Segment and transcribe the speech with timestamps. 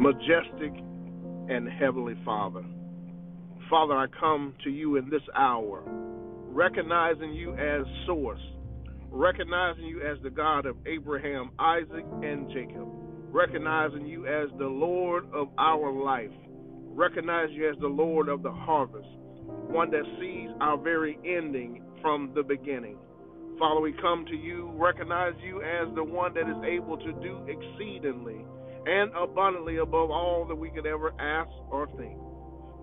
[0.00, 0.72] majestic
[1.50, 2.64] and heavenly Father.
[3.68, 5.82] Father, I come to you in this hour,
[6.48, 8.40] recognizing you as source,
[9.10, 12.88] recognizing you as the God of Abraham, Isaac, and Jacob,
[13.30, 16.32] recognizing you as the Lord of our life,
[16.86, 19.08] recognize you as the Lord of the harvest,
[19.68, 22.96] one that sees our very ending from the beginning.
[23.58, 27.46] Father, we come to you, recognize you as the one that is able to do
[27.46, 28.46] exceedingly
[28.86, 32.18] and abundantly above all that we could ever ask or think.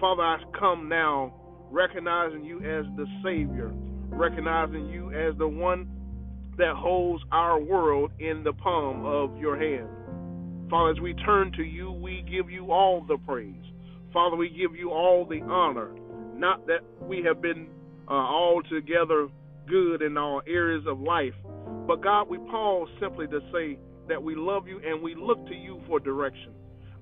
[0.00, 1.34] Father, I come now
[1.70, 3.72] recognizing you as the Savior,
[4.10, 5.88] recognizing you as the one
[6.56, 9.88] that holds our world in the palm of your hand.
[10.70, 13.54] Father, as we turn to you, we give you all the praise.
[14.12, 15.90] Father, we give you all the honor.
[16.34, 17.68] Not that we have been
[18.08, 19.28] uh, all together
[19.68, 21.34] good in all areas of life,
[21.86, 25.54] but God, we pause simply to say, that we love you and we look to
[25.54, 26.52] you for direction.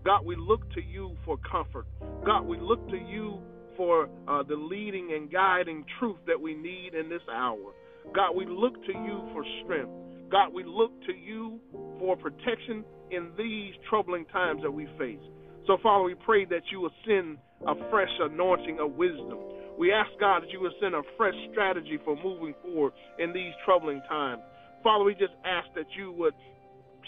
[0.04, 1.86] God, we look to you for comfort.
[2.24, 3.38] God, we look to you
[3.76, 7.72] for uh, the leading and guiding truth that we need in this hour.
[8.14, 9.90] God, we look to you for strength.
[10.30, 11.58] God, we look to you
[11.98, 15.22] for protection in these troubling times that we face.
[15.66, 19.38] So, Father, we pray that you will send a fresh anointing of wisdom.
[19.78, 23.52] We ask, God, that you will send a fresh strategy for moving forward in these
[23.64, 24.42] troubling times.
[24.82, 26.34] Father, we just ask that you would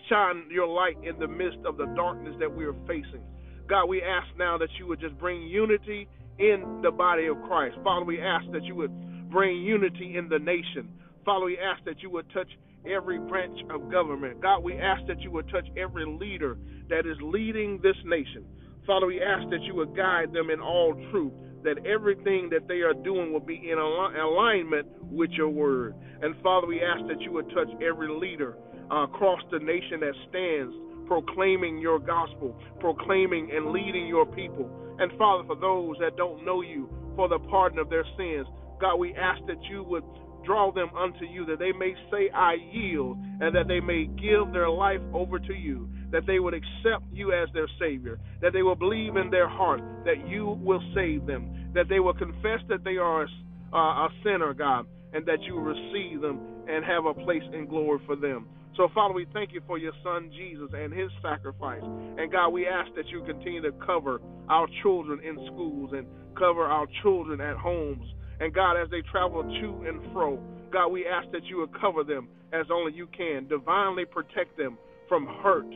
[0.09, 3.23] shine your light in the midst of the darkness that we are facing.
[3.69, 7.77] God, we ask now that you would just bring unity in the body of Christ.
[7.85, 10.89] Father, we ask that you would bring unity in the nation.
[11.25, 12.49] Father, we ask that you would touch
[12.91, 14.41] every branch of government.
[14.41, 16.57] God, we ask that you would touch every leader
[16.89, 18.47] that is leading this nation.
[18.87, 21.33] Father, we ask that you would guide them in all truth,
[21.65, 25.95] that everything that they are doing will be in alignment with your word.
[26.23, 28.57] And Father, we ask that you would touch every leader
[28.91, 30.75] uh, across the nation that stands
[31.07, 34.71] proclaiming your gospel, proclaiming and leading your people.
[34.99, 38.47] And Father, for those that don't know you, for the pardon of their sins,
[38.81, 40.05] God, we ask that you would
[40.45, 44.53] draw them unto you, that they may say, I yield, and that they may give
[44.53, 48.63] their life over to you, that they would accept you as their Savior, that they
[48.63, 52.85] will believe in their heart that you will save them, that they will confess that
[52.85, 53.29] they are a,
[53.73, 57.67] uh, a sinner, God, and that you will receive them and have a place in
[57.67, 58.47] glory for them.
[58.77, 61.83] So, Father, we thank you for your son Jesus and his sacrifice.
[61.83, 66.07] And God, we ask that you continue to cover our children in schools and
[66.39, 68.07] cover our children at homes.
[68.39, 70.39] And God, as they travel to and fro,
[70.73, 73.49] God, we ask that you would cover them as only you can.
[73.49, 75.67] Divinely protect them from hurt,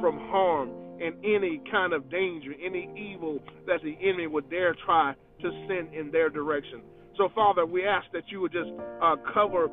[0.00, 5.14] from harm, and any kind of danger, any evil that the enemy would dare try
[5.40, 6.80] to send in their direction.
[7.16, 8.70] So, Father, we ask that you would just
[9.02, 9.68] uh, cover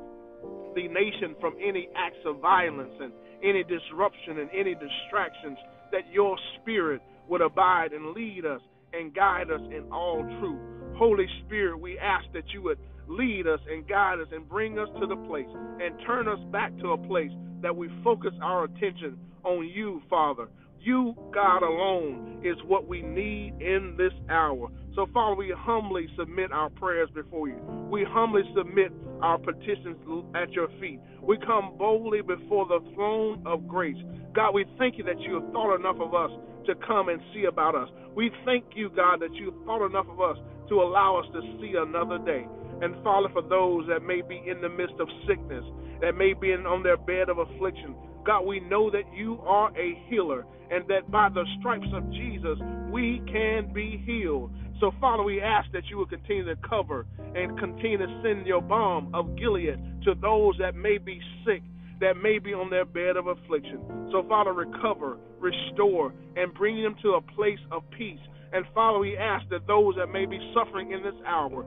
[0.75, 3.11] the nation from any acts of violence and
[3.43, 5.57] any disruption and any distractions,
[5.91, 8.61] that your spirit would abide and lead us
[8.93, 10.59] and guide us in all truth.
[10.97, 14.87] Holy Spirit, we ask that you would lead us and guide us and bring us
[14.99, 17.31] to the place and turn us back to a place
[17.65, 20.47] that we focus our attention on you, Father.
[20.79, 24.69] You, God alone, is what we need in this hour.
[24.93, 27.57] So, Father, we humbly submit our prayers before you.
[27.89, 29.97] We humbly submit our petitions
[30.35, 30.99] at your feet.
[31.23, 33.97] We come boldly before the throne of grace.
[34.35, 36.29] God, we thank you that you have thought enough of us
[36.67, 37.89] to come and see about us.
[38.15, 40.37] We thank you, God, that you have thought enough of us
[40.69, 42.45] to allow us to see another day.
[42.81, 45.63] And Father, for those that may be in the midst of sickness,
[46.01, 49.69] that may be in, on their bed of affliction, God, we know that you are
[49.77, 52.57] a healer and that by the stripes of Jesus
[52.91, 54.51] we can be healed.
[54.79, 58.61] So, Father, we ask that you will continue to cover and continue to send your
[58.61, 61.61] balm of Gilead to those that may be sick,
[62.01, 63.79] that may be on their bed of affliction.
[64.11, 68.19] So, Father, recover, restore, and bring them to a place of peace.
[68.51, 71.65] And, Father, we ask that those that may be suffering in this hour,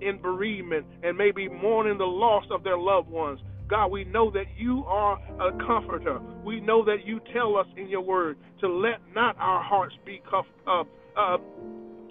[0.00, 4.44] in, bereavement, and maybe mourning the loss of their loved ones, God, we know that
[4.58, 6.20] you are a comforter.
[6.44, 10.20] We know that you tell us in your word to let not our hearts be
[10.28, 10.82] cuff, uh,
[11.18, 11.38] uh,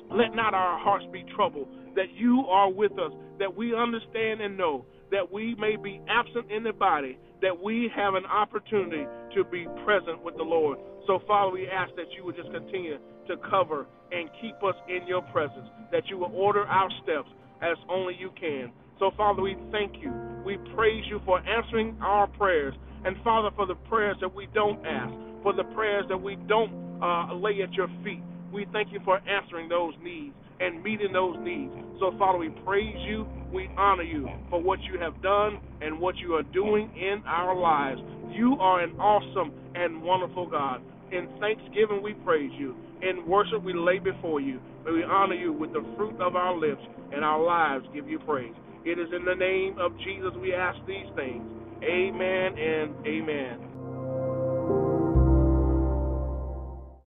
[0.10, 1.68] let not our hearts be troubled.
[1.96, 3.12] That you are with us.
[3.38, 7.19] That we understand and know that we may be absent in the body.
[7.42, 9.06] That we have an opportunity
[9.36, 10.80] to be present with the Lord.
[11.06, 12.98] So, Father, we ask that you would just continue
[13.28, 15.68] to cover and keep us in your presence.
[15.92, 17.30] That you will order our steps
[17.62, 18.72] as only you can.
[19.00, 20.13] So, Father, we thank you.
[20.46, 22.75] We praise you for answering our prayers.
[23.06, 25.13] And, Father, for the prayers that we don't ask,
[25.44, 28.22] for the prayers that we don't uh, lay at your feet,
[28.54, 31.74] we thank you for answering those needs and meeting those needs.
[32.00, 33.25] So, Father, we praise you.
[33.52, 37.56] We honor you for what you have done and what you are doing in our
[37.56, 38.00] lives.
[38.31, 40.81] You are an awesome and wonderful God.
[41.12, 42.75] In thanksgiving, we praise you.
[43.01, 44.59] In worship, we lay before you.
[44.86, 46.81] May we honor you with the fruit of our lips
[47.13, 48.53] and our lives give you praise.
[48.86, 51.44] It is in the name of Jesus we ask these things.
[51.83, 53.70] Amen and amen.